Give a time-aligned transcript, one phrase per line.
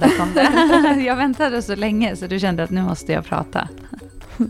[0.00, 1.02] Ja, där kom det.
[1.06, 3.68] jag väntade så länge så du kände att nu måste jag prata.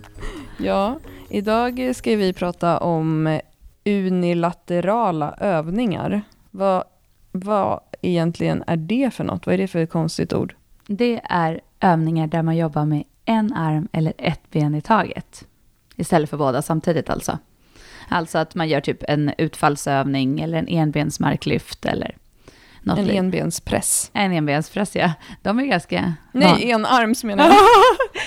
[0.58, 0.98] ja,
[1.30, 3.40] idag ska vi prata om
[3.84, 6.22] unilaterala övningar.
[6.50, 6.84] Vad,
[7.32, 9.46] vad egentligen är det för något?
[9.46, 10.54] Vad är det för konstigt ord?
[10.86, 15.44] Det är övningar där man jobbar med en arm eller ett ben i taget.
[15.96, 17.38] Istället för båda samtidigt alltså.
[18.08, 22.16] Alltså att man gör typ en utfallsövning eller en enbensmarklyft eller
[22.86, 24.10] något En enbenspress.
[24.14, 25.12] En enbenspress, ja.
[25.42, 26.14] De är ganska...
[26.32, 27.50] Nej, en arms menar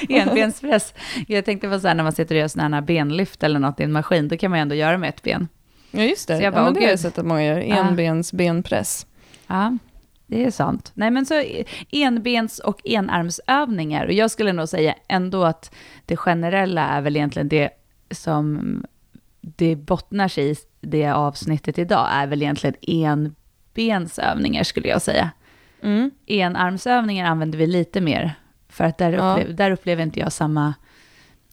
[0.07, 0.21] jag.
[0.21, 0.93] enbenspress.
[1.27, 3.79] Jag tänkte på så här när man sitter och gör sådana här benlyft eller något
[3.79, 5.47] i en maskin, då kan man ju ändå göra med ett ben.
[5.91, 6.41] Ja, just det.
[6.41, 7.59] Jag bara, ja, men det har jag sett att många gör.
[7.59, 9.07] Enbens benpress.
[9.47, 9.77] Ja,
[10.27, 10.91] det är sant.
[10.93, 11.43] Nej, men så
[11.91, 14.05] enbens och enarmsövningar.
[14.05, 17.69] Och jag skulle nog säga ändå att det generella är väl egentligen det
[18.11, 18.61] som
[19.41, 22.75] det bottnar sig i det avsnittet idag, är väl egentligen
[23.79, 25.31] enbensövningar skulle jag säga.
[25.81, 26.11] Mm.
[26.25, 28.33] Enarmsövningar använder vi lite mer,
[28.69, 29.55] för att där, upplev, ja.
[29.55, 30.73] där upplever inte jag samma,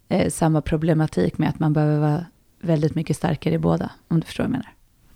[0.08, 2.24] eh, samma problematik med att man behöver vara
[2.60, 4.72] väldigt mycket starkare i båda, om du förstår vad jag menar.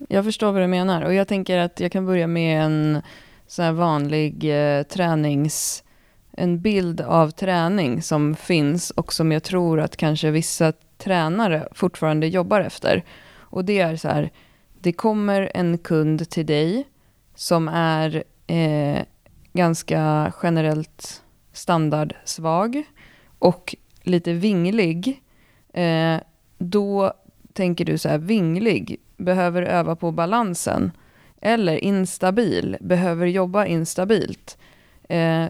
[0.09, 3.03] Jag förstår vad du menar, och jag tänker att jag kan börja med en
[3.47, 5.85] så här vanlig eh, tränings...
[6.33, 12.27] En bild av träning som finns och som jag tror att kanske vissa tränare fortfarande
[12.27, 13.05] jobbar efter.
[13.33, 14.31] Och det är så här,
[14.81, 16.85] det kommer en kund till dig
[17.41, 19.03] som är eh,
[19.53, 22.83] ganska generellt standardsvag
[23.39, 25.23] och lite vinglig.
[25.73, 26.17] Eh,
[26.59, 27.13] då
[27.53, 30.93] tänker du så här, vinglig, behöver öva på balansen.
[31.41, 34.59] Eller instabil, behöver jobba instabilt.
[35.09, 35.47] Eh,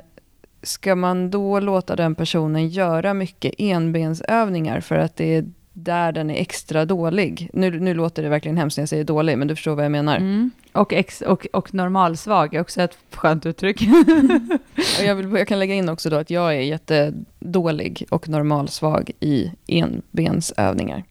[0.62, 6.30] ska man då låta den personen göra mycket enbensövningar för att det är där den
[6.30, 7.50] är extra dålig.
[7.52, 9.92] Nu, nu låter det verkligen hemskt när jag säger dålig, men du förstår vad jag
[9.92, 10.16] menar.
[10.16, 10.50] Mm.
[10.72, 13.82] Och, ex, och, och normalsvag är också ett skönt uttryck.
[15.04, 19.52] jag, vill, jag kan lägga in också då att jag är jättedålig och normalsvag i
[19.66, 21.04] enbensövningar.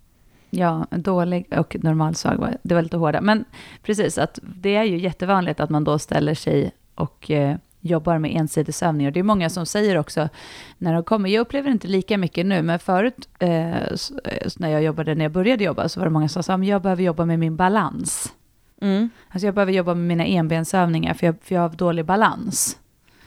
[0.50, 3.22] Ja, dålig och normalsvag, det var lite hårda.
[3.22, 3.46] Men
[3.84, 8.36] precis, att det är ju jättevanligt att man då ställer sig och eh, jobbar med
[8.36, 9.12] ensidesövningar.
[9.12, 10.30] Det är många som säger också,
[10.78, 13.50] när de kommer, jag upplever inte lika mycket nu, men förut eh,
[14.58, 17.04] när jag jobbade, när jag började jobba, så var det många som sa, jag behöver
[17.04, 18.34] jobba med min balans.
[18.82, 19.10] Mm.
[19.30, 22.78] Alltså jag behöver jobba med mina enbensövningar, för jag, för jag har dålig balans.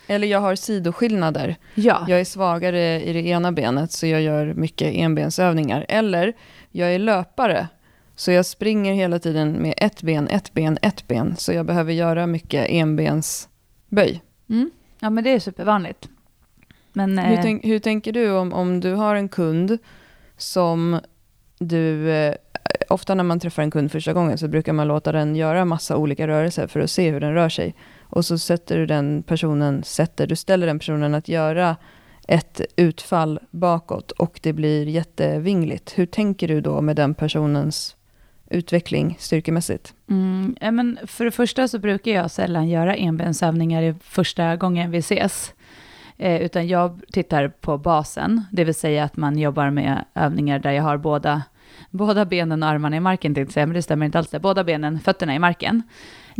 [0.06, 1.56] Eller jag har sidoskillnader.
[1.74, 2.06] Ja.
[2.08, 5.86] Jag är svagare i det ena benet, så jag gör mycket enbensövningar.
[5.88, 6.32] Eller
[6.70, 7.69] jag är löpare,
[8.16, 11.36] så jag springer hela tiden med ett ben, ett ben, ett ben.
[11.36, 14.22] Så jag behöver göra mycket enbensböj.
[14.52, 14.70] Mm.
[15.00, 16.08] Ja, men det är supervanligt.
[16.92, 19.78] Men, hur, eh, tänk, hur tänker du om, om du har en kund
[20.36, 21.00] som
[21.58, 22.10] du...
[22.10, 22.34] Eh,
[22.88, 25.96] ofta när man träffar en kund första gången så brukar man låta den göra massa
[25.96, 27.74] olika rörelser för att se hur den rör sig.
[28.02, 31.76] Och så sätter du den personen, sätter, du ställer den personen att göra
[32.28, 35.98] ett utfall bakåt och det blir jättevingligt.
[35.98, 37.96] Hur tänker du då med den personens
[38.52, 39.94] utveckling styrkemässigt?
[40.10, 44.90] Mm, ja, men för det första så brukar jag sällan göra enbensövningar i första gången
[44.90, 45.54] vi ses.
[46.18, 50.72] Eh, utan jag tittar på basen, det vill säga att man jobbar med övningar där
[50.72, 51.42] jag har båda,
[51.90, 54.30] båda benen och armarna i marken, tänkte säga, men det stämmer inte alls.
[54.40, 55.82] Båda benen, fötterna i marken.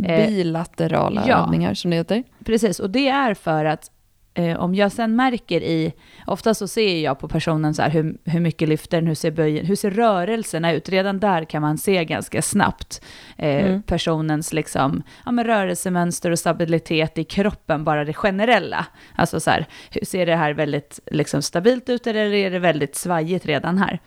[0.03, 2.23] Eh, Bilaterala ja, övningar som det heter.
[2.45, 3.91] Precis, och det är för att
[4.35, 5.93] Eh, om jag sen märker i,
[6.27, 9.31] ofta så ser jag på personen så här, hur, hur mycket lyfter den, hur ser
[9.31, 10.89] böjen, hur ser rörelserna ut?
[10.89, 13.01] Redan där kan man se ganska snabbt
[13.37, 13.81] eh, mm.
[13.83, 18.85] personens liksom, ja, men rörelsemönster och stabilitet i kroppen, bara det generella.
[19.15, 22.95] Alltså så här, hur ser det här väldigt liksom, stabilt ut eller är det väldigt
[22.95, 23.99] svajigt redan här?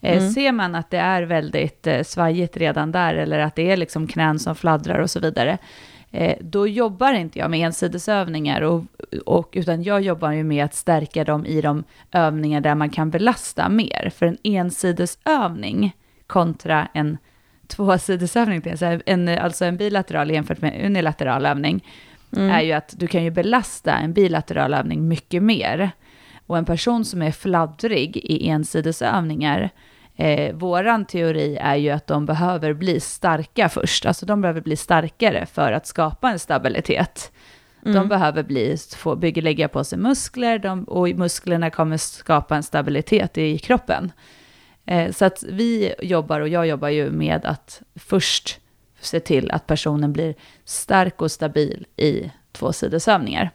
[0.00, 0.30] Eh, mm.
[0.30, 4.06] Ser man att det är väldigt eh, svajigt redan där eller att det är liksom
[4.06, 5.58] knän som fladdrar och så vidare,
[6.40, 8.84] då jobbar inte jag med ensidesövningar, och,
[9.26, 13.10] och, utan jag jobbar ju med att stärka dem i de övningar där man kan
[13.10, 14.12] belasta mer.
[14.16, 15.96] För en ensidesövning
[16.26, 17.18] kontra en
[17.66, 18.62] tvåsidesövning,
[19.06, 21.84] en, alltså en bilateral jämfört med en unilateral övning,
[22.36, 22.50] mm.
[22.50, 25.90] är ju att du kan ju belasta en bilateral övning mycket mer.
[26.46, 29.70] Och en person som är fladdrig i ensidesövningar
[30.16, 34.76] Eh, våran teori är ju att de behöver bli starka först, alltså de behöver bli
[34.76, 37.32] starkare för att skapa en stabilitet.
[37.82, 37.94] Mm.
[37.94, 42.62] De behöver bli, få bygga, lägga på sig muskler de, och musklerna kommer skapa en
[42.62, 44.12] stabilitet i kroppen.
[44.86, 48.60] Eh, så att vi jobbar, och jag jobbar ju med att först
[49.00, 50.34] se till att personen blir
[50.64, 53.50] stark och stabil i tvåsidesövningar.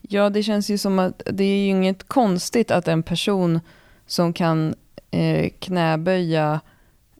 [0.00, 3.60] Ja, det känns ju som att det är ju inget konstigt att en person
[4.06, 4.74] som kan
[5.14, 6.60] eh, knäböja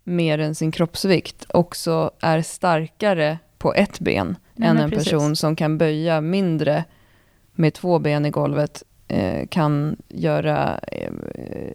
[0.04, 5.04] mer än sin kroppsvikt också är starkare på ett ben Nej, än en precis.
[5.04, 6.84] person som kan böja mindre
[7.52, 11.10] med två ben i golvet Eh, kan göra eh,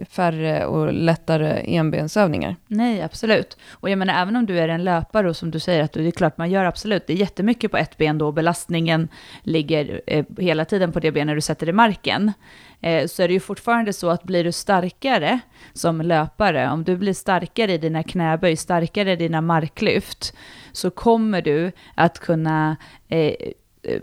[0.10, 2.56] färre och lättare enbensövningar.
[2.68, 3.58] Nej, absolut.
[3.72, 6.08] Och jag menar, även om du är en löpare och som du säger, att det
[6.08, 9.08] är klart man gör absolut, det är jättemycket på ett ben då, belastningen
[9.44, 12.32] ligger eh, hela tiden på det benet du sätter i marken.
[12.82, 15.40] Eh, så är det ju fortfarande så att blir du starkare
[15.74, 20.34] som löpare, om du blir starkare i dina knäböj, starkare i dina marklyft,
[20.72, 22.78] så kommer du att kunna
[23.08, 23.34] eh, eh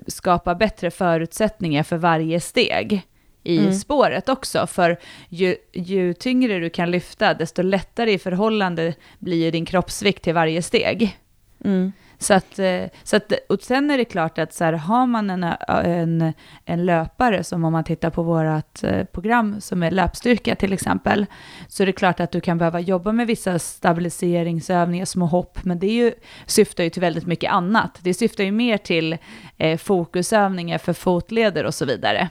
[0.07, 3.07] skapa bättre förutsättningar för varje steg
[3.47, 3.73] i mm.
[3.73, 4.67] spåret också.
[4.67, 4.97] För
[5.29, 10.63] ju, ju tyngre du kan lyfta, desto lättare i förhållande blir din kroppsvikt till varje
[10.63, 11.19] steg.
[11.65, 11.93] Mm.
[12.19, 15.31] Så att, eh, så att, och sen är det klart att så här, har man
[15.31, 16.33] en, en,
[16.65, 21.27] en löpare, som om man tittar på vårt eh, program som är löpstyrka till exempel,
[21.69, 25.79] så är det klart att du kan behöva jobba med vissa stabiliseringsövningar, små hopp, men
[25.79, 26.13] det är ju,
[26.47, 27.99] syftar ju till väldigt mycket annat.
[28.03, 29.17] Det syftar ju mer till
[29.57, 32.29] eh, fokusövningar för fotleder och så vidare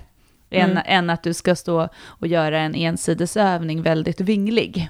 [0.56, 0.78] mm.
[0.78, 4.90] än, än att du ska stå och göra en ensidesövning väldigt vinglig.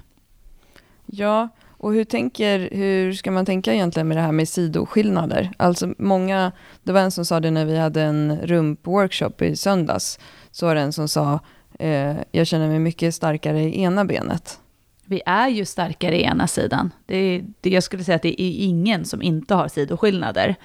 [1.05, 5.51] Ja, och hur, tänker, hur ska man tänka egentligen med det här med sidoskillnader?
[5.57, 6.51] Alltså många,
[6.83, 10.19] det var en som sa det när vi hade en rumpworkshop i söndags,
[10.51, 11.39] så var det en som sa,
[11.79, 14.59] eh, jag känner mig mycket starkare i ena benet.
[15.05, 16.91] Vi är ju starkare i ena sidan.
[17.05, 20.55] Det, det, jag skulle säga att det är ingen som inte har sidoskillnader.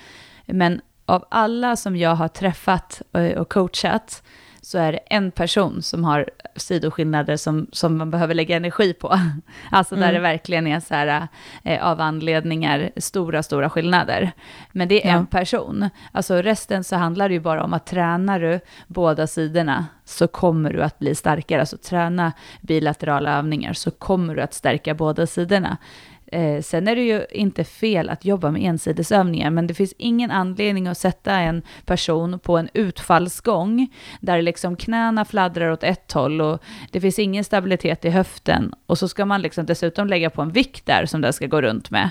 [0.47, 4.23] Men av alla som jag har träffat eh, och coachat,
[4.62, 9.19] så är det en person som har sidoskillnader som, som man behöver lägga energi på.
[9.71, 10.15] Alltså där mm.
[10.15, 11.29] det verkligen är så här,
[11.65, 14.33] eh, av anledningar stora, stora skillnader.
[14.73, 15.17] Men det är ja.
[15.17, 15.89] en person.
[16.12, 20.73] Alltså resten så handlar det ju bara om att tränar du båda sidorna så kommer
[20.73, 21.61] du att bli starkare.
[21.61, 25.77] Alltså träna bilaterala övningar så kommer du att stärka båda sidorna.
[26.32, 30.31] Eh, sen är det ju inte fel att jobba med ensidesövningar, men det finns ingen
[30.31, 33.88] anledning att sätta en person på en utfallsgång
[34.21, 38.99] där liksom knäna fladdrar åt ett håll och det finns ingen stabilitet i höften och
[38.99, 41.91] så ska man liksom dessutom lägga på en vikt där som den ska gå runt
[41.91, 42.11] med.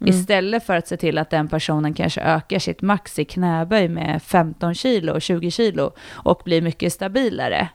[0.00, 0.14] Mm.
[0.14, 4.22] Istället för att se till att den personen kanske ökar sitt max i knäböj med
[4.22, 7.68] 15 kilo, 20 kilo och blir mycket stabilare.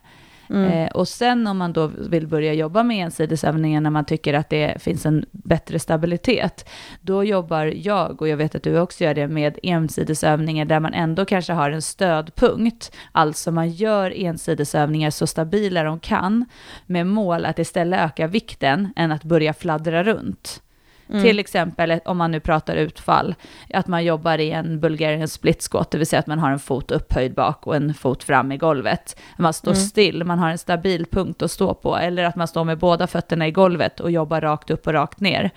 [0.49, 0.71] Mm.
[0.71, 4.49] Eh, och sen om man då vill börja jobba med ensidesövningar när man tycker att
[4.49, 6.69] det finns en bättre stabilitet,
[7.01, 10.93] då jobbar jag, och jag vet att du också gör det, med ensidesövningar där man
[10.93, 12.91] ändå kanske har en stödpunkt.
[13.11, 16.45] Alltså man gör ensidesövningar så stabila de kan,
[16.85, 20.61] med mål att istället öka vikten än att börja fladdra runt.
[21.09, 21.23] Mm.
[21.23, 23.35] Till exempel om man nu pratar utfall,
[23.73, 26.59] att man jobbar i en Bulgarian split squat, det vill säga att man har en
[26.59, 29.19] fot upphöjd bak och en fot fram i golvet.
[29.37, 29.81] Man står mm.
[29.81, 33.07] still, man har en stabil punkt att stå på, eller att man står med båda
[33.07, 35.51] fötterna i golvet och jobbar rakt upp och rakt ner.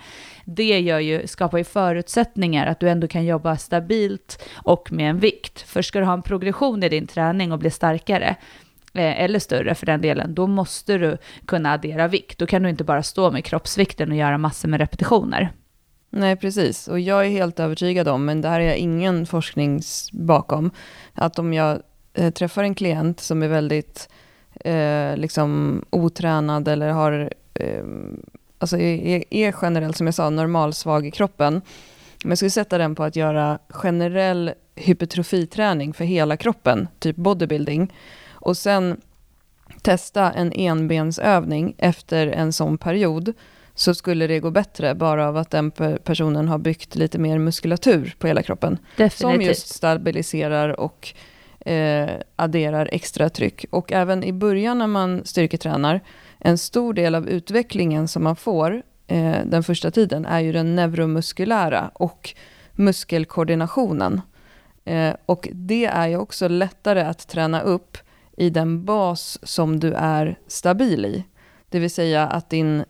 [0.45, 5.19] Det gör ju, skapar ju förutsättningar att du ändå kan jobba stabilt och med en
[5.19, 5.61] vikt.
[5.61, 8.35] För ska du ha en progression i din träning och bli starkare,
[8.99, 12.37] Eh, eller större för den delen, då måste du kunna addera vikt.
[12.37, 15.51] Då kan du inte bara stå med kroppsvikten och göra massor med repetitioner.
[16.09, 16.87] Nej, precis.
[16.87, 19.81] Och jag är helt övertygad om, men det här är jag ingen forskning
[20.11, 20.71] bakom,
[21.13, 21.81] att om jag
[22.13, 24.09] eh, träffar en klient som är väldigt
[24.65, 27.83] eh, liksom otränad eller har, eh,
[28.57, 31.61] alltså är, är generellt, som jag sa, normalsvag i kroppen,
[32.23, 37.93] men jag skulle sätta den på att göra generell hypertrofiträning för hela kroppen, typ bodybuilding,
[38.41, 39.01] och sen
[39.81, 43.33] testa en enbensövning efter en sån period
[43.75, 45.71] så skulle det gå bättre bara av att den
[46.03, 48.77] personen har byggt lite mer muskulatur på hela kroppen.
[48.97, 49.19] Definitivt.
[49.19, 51.13] Som just stabiliserar och
[51.59, 53.65] eh, adderar extra tryck.
[53.69, 56.01] Och även i början när man styrketränar,
[56.39, 60.75] en stor del av utvecklingen som man får eh, den första tiden är ju den
[60.75, 62.33] neuromuskulära och
[62.71, 64.21] muskelkoordinationen.
[64.85, 67.97] Eh, och det är ju också lättare att träna upp
[68.39, 71.23] i den bas som du är stabil i.
[71.69, 72.83] Det vill säga att din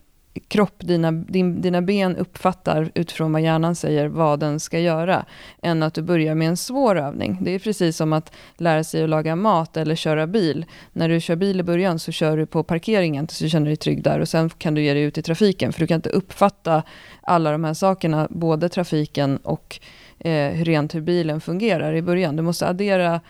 [0.47, 5.25] kropp, dina, din, dina ben uppfattar utifrån vad hjärnan säger vad den ska göra,
[5.61, 7.37] än att du börjar med en svår övning.
[7.41, 10.65] Det är precis som att lära sig att laga mat eller köra bil.
[10.93, 13.77] När du kör bil i början så kör du på parkeringen så du känner dig
[13.77, 16.09] trygg där och sen kan du ge dig ut i trafiken för du kan inte
[16.09, 16.83] uppfatta
[17.21, 19.79] alla de här sakerna, både trafiken och
[20.19, 22.35] eh, rent hur bilen fungerar i början.
[22.35, 23.21] Du måste addera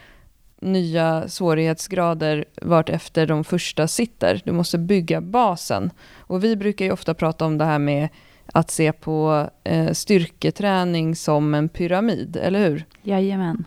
[0.61, 4.41] nya svårighetsgrader vart efter de första sitter.
[4.45, 5.91] Du måste bygga basen.
[6.17, 8.09] Och vi brukar ju ofta prata om det här med
[8.53, 12.85] att se på eh, styrketräning som en pyramid, eller hur?
[13.03, 13.65] Jajamän.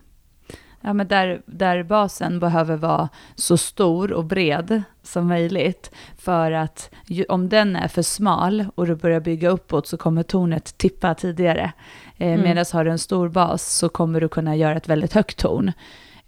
[0.85, 5.91] Ja, men där, där basen behöver vara så stor och bred som möjligt.
[6.19, 10.23] För att ju, om den är för smal och du börjar bygga uppåt så kommer
[10.23, 11.73] tornet tippa tidigare.
[12.17, 12.43] Eh, mm.
[12.43, 15.73] Medan har du en stor bas så kommer du kunna göra ett väldigt högt torn.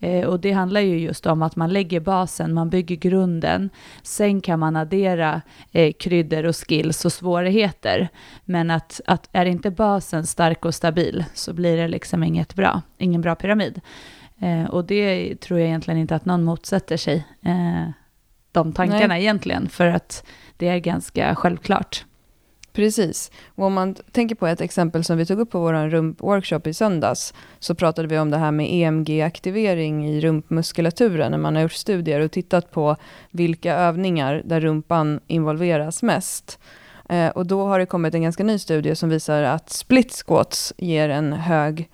[0.04, 3.70] Eh, och det handlar ju just om att man lägger basen, man bygger grunden.
[4.02, 5.42] Sen kan man addera
[5.73, 8.08] eh, kryddor och skills och svårigheter.
[8.44, 12.82] Men att, att är inte basen stark och stabil så blir det liksom inget bra,
[12.99, 13.80] ingen bra pyramid.
[14.38, 17.90] Eh, och det tror jag egentligen inte att någon motsätter sig, eh,
[18.52, 19.23] de tankarna Nej.
[19.23, 22.04] egentligen, för att det är ganska självklart.
[22.74, 23.30] Precis.
[23.54, 26.74] Och om man tänker på ett exempel som vi tog upp på vår rumpworkshop i
[26.74, 31.72] söndags, så pratade vi om det här med EMG-aktivering i rumpmuskulaturen, när man har gjort
[31.72, 32.96] studier och tittat på
[33.30, 36.58] vilka övningar där rumpan involveras mest.
[37.08, 40.74] Eh, och då har det kommit en ganska ny studie som visar att split squats
[40.76, 41.90] ger en hög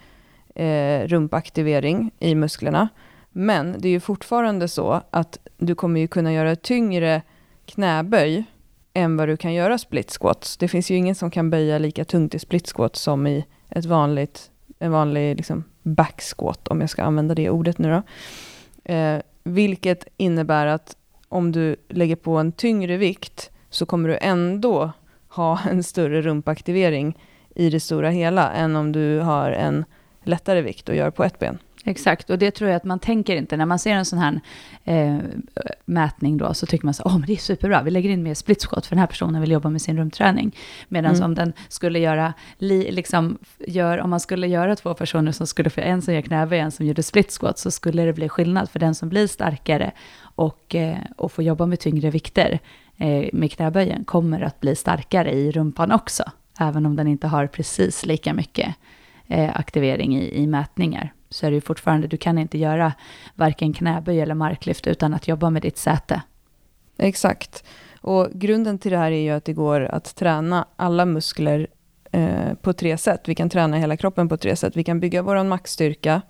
[0.54, 2.88] eh, rumpaktivering i musklerna.
[3.32, 7.22] Men det är ju fortfarande så att du kommer ju kunna göra tyngre
[7.66, 8.44] knäböj
[9.00, 10.56] än vad du kan göra split squats.
[10.56, 13.84] Det finns ju ingen som kan böja lika tungt i split squats som i ett
[13.84, 18.02] vanligt, en vanlig liksom back squat, om jag ska använda det ordet nu då.
[18.92, 20.96] Eh, vilket innebär att
[21.28, 24.92] om du lägger på en tyngre vikt så kommer du ändå
[25.28, 27.18] ha en större rumpaktivering
[27.54, 29.84] i det stora hela än om du har en
[30.22, 31.58] lättare vikt och gör på ett ben.
[31.84, 33.56] Exakt, och det tror jag att man tänker inte.
[33.56, 34.40] När man ser en sån här
[34.84, 35.18] eh,
[35.84, 38.34] mätning då, så tycker man så, åh, men det är superbra, vi lägger in mer
[38.34, 40.56] split squat, för den här personen vill jobba med sin rumträning.
[40.88, 41.24] Medan mm.
[41.24, 45.70] om den skulle göra, li, liksom, gör, om man skulle göra två personer som skulle
[45.70, 48.70] få en som gör knäböj, en som gjorde split squat, så skulle det bli skillnad
[48.70, 49.90] för den som blir starkare
[50.22, 52.58] och, eh, och får jobba med tyngre vikter
[52.96, 56.22] eh, med knäböjen, kommer att bli starkare i rumpan också,
[56.58, 58.74] även om den inte har precis lika mycket
[59.26, 62.92] eh, aktivering i, i mätningar så är det ju fortfarande, du kan inte göra
[63.34, 66.22] varken knäböj eller marklyft utan att jobba med ditt säte.
[66.98, 67.64] Exakt.
[68.00, 71.66] Och grunden till det här är ju att det går att träna alla muskler
[72.12, 73.20] eh, på tre sätt.
[73.26, 74.76] Vi kan träna hela kroppen på tre sätt.
[74.76, 76.22] Vi kan bygga vår maxstyrka.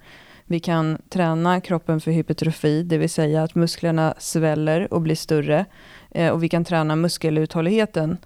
[0.44, 5.64] Vi kan träna kroppen för hypertrofi, det vill säga att musklerna sväller och blir större.
[6.10, 8.16] Eh, och vi kan träna muskeluthålligheten.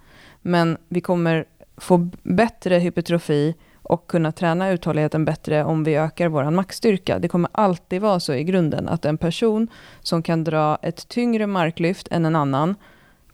[0.41, 1.45] Men vi kommer
[1.77, 3.55] få bättre hypertrofi
[3.85, 7.19] och kunna träna uthålligheten bättre om vi ökar vår maxstyrka.
[7.19, 9.67] Det kommer alltid vara så i grunden att en person
[10.01, 12.75] som kan dra ett tyngre marklyft än en annan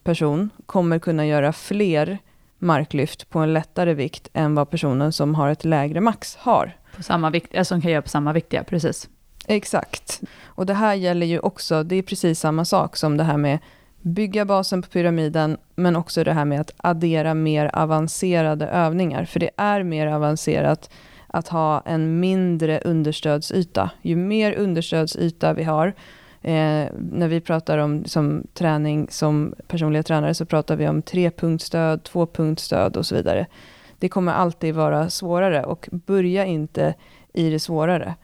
[0.04, 2.18] person kommer kunna göra fler
[2.58, 6.76] marklyft på en lättare vikt än vad personen som har ett lägre max har.
[6.96, 9.08] På samma vikt, som kan göra på samma vikt, ja, precis.
[9.46, 10.20] Exakt.
[10.44, 13.58] Och det här gäller ju också, det är precis samma sak som det här med
[14.02, 19.24] bygga basen på pyramiden, men också det här med att addera mer avancerade övningar.
[19.24, 20.90] För det är mer avancerat
[21.26, 23.90] att ha en mindre understödsyta.
[24.02, 25.86] Ju mer understödsyta vi har,
[26.42, 32.02] eh, när vi pratar om som träning som personliga tränare, så pratar vi om trepunktsstöd,
[32.02, 33.46] tvåpunktsstöd och så vidare.
[33.98, 36.94] Det kommer alltid vara svårare och börja inte
[37.32, 38.14] i det svårare.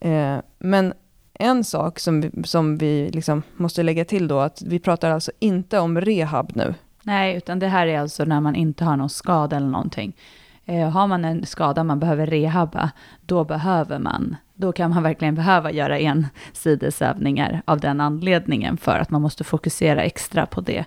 [0.00, 0.92] Eh, men
[1.38, 5.32] en sak som vi, som vi liksom måste lägga till då, att vi pratar alltså
[5.38, 6.74] inte om rehab nu.
[7.02, 10.16] Nej, utan det här är alltså när man inte har någon skada eller någonting.
[10.64, 12.90] Eh, har man en skada man behöver rehabba,
[13.26, 19.10] då behöver man, då kan man verkligen behöva göra ensidesövningar av den anledningen, för att
[19.10, 20.84] man måste fokusera extra på det,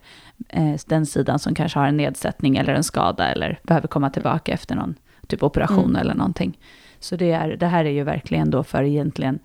[0.50, 4.53] eh, den sidan som kanske har en nedsättning eller en skada, eller behöver komma tillbaka
[4.53, 4.96] efter någon
[5.27, 5.96] typ operation mm.
[5.96, 6.58] eller någonting.
[7.00, 9.39] Så det, är, det här är ju verkligen då för egentligen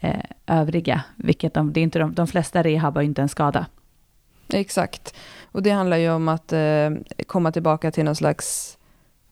[0.00, 3.66] eh, övriga, vilket de, det är inte de, de flesta rehabbar inte en skada.
[4.52, 5.14] Exakt,
[5.52, 6.90] och det handlar ju om att eh,
[7.26, 8.78] komma tillbaka till någon slags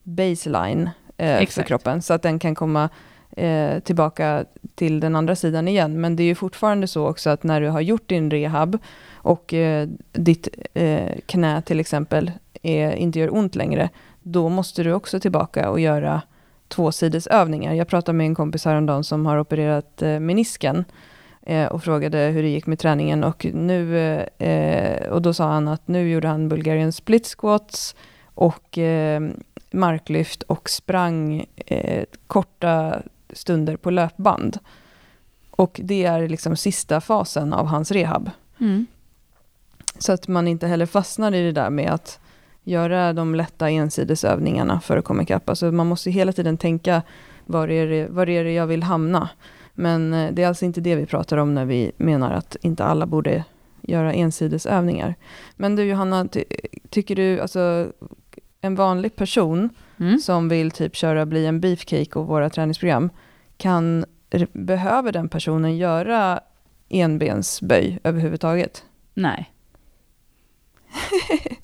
[0.02, 2.88] baseline eh, för kroppen, så att den kan komma
[3.30, 4.44] eh, tillbaka
[4.74, 6.00] till den andra sidan igen.
[6.00, 8.78] Men det är ju fortfarande så också att när du har gjort din rehab
[9.12, 12.32] och eh, ditt eh, knä till exempel
[12.62, 13.90] är, inte gör ont längre,
[14.22, 16.22] då måste du också tillbaka och göra
[16.68, 17.74] tvåsidesövningar.
[17.74, 20.84] Jag pratade med en kompis häromdagen som har opererat eh, menisken
[21.42, 23.24] eh, och frågade hur det gick med träningen.
[23.24, 23.98] Och, nu,
[24.38, 27.94] eh, och då sa han att nu gjorde han Bulgarian split squats
[28.34, 29.20] och eh,
[29.70, 34.58] marklyft och sprang eh, korta stunder på löpband.
[35.50, 38.30] Och det är liksom sista fasen av hans rehab.
[38.60, 38.86] Mm.
[39.98, 42.20] Så att man inte heller fastnar i det där med att
[42.68, 45.48] göra de lätta ensidesövningarna för att komma ikapp.
[45.48, 47.02] Alltså man måste hela tiden tänka
[47.46, 49.28] var är, det, var är det jag vill hamna?
[49.74, 52.84] Men eh, det är alltså inte det vi pratar om när vi menar att inte
[52.84, 53.44] alla borde
[53.82, 55.14] göra ensidesövningar.
[55.56, 56.44] Men du Johanna, ty
[56.90, 57.92] tycker du, alltså
[58.60, 59.70] en vanlig person
[60.00, 60.18] mm.
[60.18, 63.10] som vill typ köra bli en beefcake och våra träningsprogram,
[63.56, 64.04] kan,
[64.52, 66.40] behöver den personen göra
[66.88, 68.84] enbensböj överhuvudtaget?
[69.14, 69.52] Nej.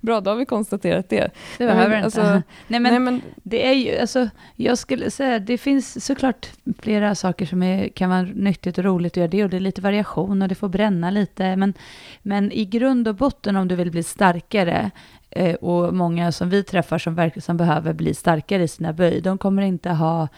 [0.00, 1.30] Bra, då har vi konstaterat det.
[1.58, 2.04] Det behöver men, inte.
[2.04, 6.48] alltså, nej, men Nej, men det är ju, alltså, jag skulle säga, det finns såklart
[6.78, 9.60] flera saker som är, kan vara nyttigt och roligt att göra det, och det är
[9.60, 11.74] lite variation och det får bränna lite, men,
[12.22, 14.90] men i grund och botten om du vill bli starkare,
[15.30, 19.20] eh, och många som vi träffar som, verkligen som behöver bli starkare i sina böj,
[19.20, 20.28] de kommer inte ha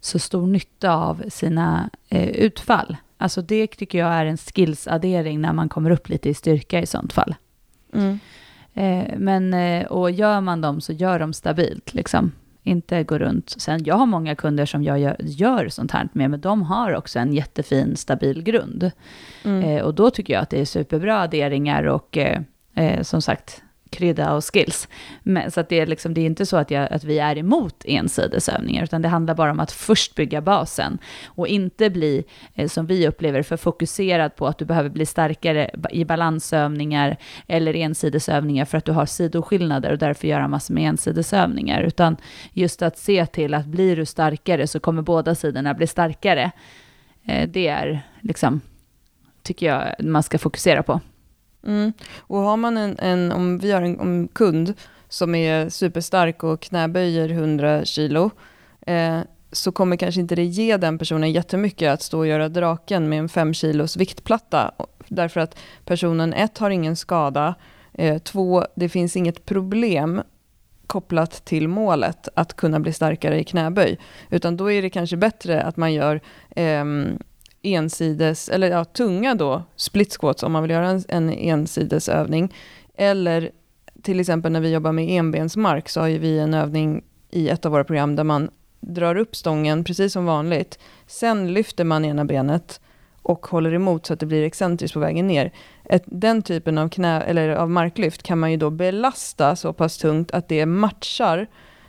[0.00, 2.96] så stor nytta av sina eh, utfall.
[3.18, 6.86] Alltså det tycker jag är en skillsaddering när man kommer upp lite i styrka i
[6.86, 7.34] sånt fall.
[7.94, 8.18] mm.
[8.74, 12.32] Eh, men, eh, och gör man dem så gör dem stabilt, liksom.
[12.62, 13.50] Inte gå runt.
[13.50, 16.94] Sen, jag har många kunder som jag gör, gör sånt här med, men de har
[16.94, 18.90] också en jättefin, stabil grund.
[19.44, 19.62] Mm.
[19.62, 24.34] Eh, och då tycker jag att det är superbra adderingar och eh, som sagt, krydda
[24.34, 24.88] och skills.
[25.22, 27.38] Men, så att det, är liksom, det är inte så att, jag, att vi är
[27.38, 32.68] emot ensidesövningar, utan det handlar bara om att först bygga basen och inte bli, eh,
[32.68, 38.64] som vi upplever, för fokuserad på att du behöver bli starkare i balansövningar eller ensidesövningar
[38.64, 42.16] för att du har sidoskillnader och därför göra massor med ensidesövningar, utan
[42.52, 46.50] just att se till att blir du starkare så kommer båda sidorna bli starkare.
[47.24, 48.60] Eh, det är liksom,
[49.42, 51.00] tycker jag man ska fokusera på.
[51.66, 51.92] Mm.
[52.18, 54.74] Och har man en, en om vi har en om kund
[55.08, 58.30] som är superstark och knäböjer 100 kilo,
[58.86, 59.20] eh,
[59.52, 63.18] så kommer kanske inte det ge den personen jättemycket att stå och göra draken med
[63.18, 64.72] en 5 kilos viktplatta.
[65.08, 67.54] Därför att personen ett har ingen skada,
[67.92, 70.22] eh, två, det finns inget problem
[70.86, 73.98] kopplat till målet att kunna bli starkare i knäböj.
[74.30, 76.84] Utan då är det kanske bättre att man gör eh,
[77.62, 82.54] ensides, eller ja, tunga då, split squats om man vill göra en, en ensidesövning.
[82.94, 83.50] Eller
[84.02, 87.66] till exempel när vi jobbar med enbensmark så har ju vi en övning i ett
[87.66, 88.50] av våra program där man
[88.80, 90.78] drar upp stången precis som vanligt.
[91.06, 92.80] Sen lyfter man ena benet
[93.22, 95.52] och håller emot så att det blir excentriskt på vägen ner.
[95.84, 99.98] Ett, den typen av, knä, eller av marklyft kan man ju då belasta så pass
[99.98, 101.46] tungt att det matchar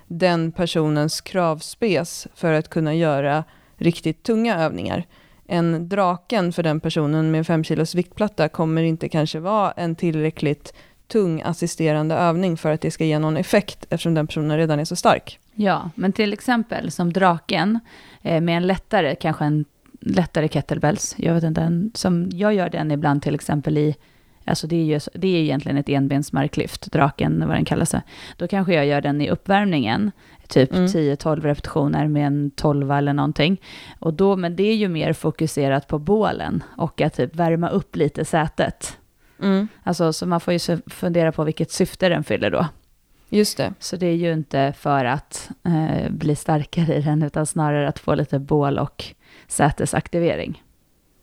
[0.07, 3.43] den personens kravspes för att kunna göra
[3.77, 5.05] riktigt tunga övningar.
[5.47, 10.73] En draken för den personen med 5 kilos viktplatta kommer inte kanske vara en tillräckligt
[11.07, 14.85] tung assisterande övning för att det ska ge någon effekt eftersom den personen redan är
[14.85, 15.39] så stark.
[15.55, 17.79] Ja, men till exempel som draken
[18.21, 19.65] eh, med en lättare, kanske en
[19.99, 21.15] lättare kettlebells.
[21.17, 23.95] Jag vet inte, en, som jag gör den ibland till exempel i,
[24.45, 27.95] alltså det är ju det är egentligen ett enbensmarklyft, draken vad den kallas.
[28.37, 30.11] Då kanske jag gör den i uppvärmningen,
[30.53, 30.85] typ Mm.
[30.87, 33.61] 10-12 repetitioner med en 12 eller någonting.
[33.99, 37.95] Och då, men det är ju mer fokuserat på bålen och att typ värma upp
[37.95, 38.97] lite sätet.
[39.41, 42.67] Mm, Alltså, så man får ju fundera på vilket syfte den fyller då.
[43.29, 43.73] just det.
[43.79, 47.99] Så det är ju inte för att eh, bli starkare i den, utan snarare att
[47.99, 49.05] få lite bål och
[49.47, 50.63] sätesaktivering.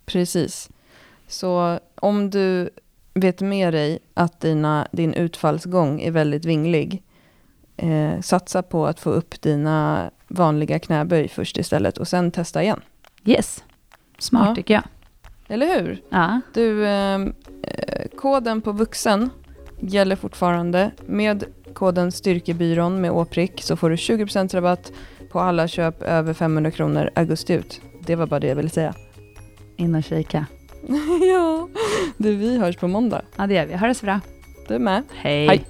[0.06, 0.70] Precis.
[1.26, 2.70] Så om du
[3.14, 7.02] vet med dig att dina, din utfallsgång är väldigt vinglig,
[7.82, 12.80] eh, satsa på att få upp dina vanliga knäböj först istället och sen testa igen.
[13.24, 13.64] Yes,
[14.18, 14.54] smart Ja.
[14.54, 14.82] tycker jag.
[15.48, 16.02] Eller hur?
[16.08, 17.14] Ja, Du, eh,
[17.62, 19.30] eh, koden på vuxen
[19.80, 20.90] gäller fortfarande.
[21.06, 24.92] Med koden Styrkebyrån med åprick så får du 20% rabatt
[25.32, 27.80] på alla köp över 500 kronor augusti ut.
[28.06, 28.94] Det var bara det jag ville säga.
[29.76, 30.46] in och kika.
[31.32, 31.68] ja,
[32.16, 33.22] du vi hörs på måndag.
[33.36, 33.76] Ja, det gör vi.
[33.76, 34.20] Ha det så bra.
[34.68, 35.02] Du med.
[35.12, 35.46] Hej.
[35.48, 35.64] Hej.